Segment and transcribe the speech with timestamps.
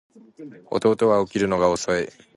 [0.71, 2.09] 弟は起きるのが遅い